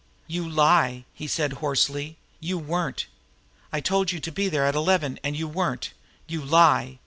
"You 0.25 0.49
lie!" 0.49 1.05
he 1.13 1.27
said 1.27 1.53
hoarsely. 1.61 2.17
"You 2.39 2.57
weren't! 2.57 3.05
I 3.71 3.81
told 3.81 4.11
you 4.11 4.19
to 4.21 4.31
be 4.31 4.49
there 4.49 4.65
at 4.65 4.73
eleven, 4.73 5.19
and 5.23 5.37
you 5.37 5.47
weren't. 5.47 5.91
You 6.27 6.41
lie! 6.43 6.97